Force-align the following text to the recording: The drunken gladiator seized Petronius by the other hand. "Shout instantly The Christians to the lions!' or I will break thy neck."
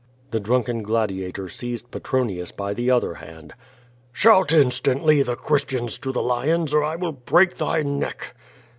The 0.31 0.39
drunken 0.39 0.81
gladiator 0.81 1.47
seized 1.47 1.91
Petronius 1.91 2.51
by 2.51 2.73
the 2.73 2.89
other 2.89 3.13
hand. 3.13 3.53
"Shout 4.11 4.51
instantly 4.51 5.21
The 5.21 5.35
Christians 5.35 5.99
to 5.99 6.11
the 6.11 6.23
lions!' 6.23 6.73
or 6.73 6.83
I 6.83 6.95
will 6.95 7.11
break 7.11 7.57
thy 7.59 7.83
neck." 7.83 8.33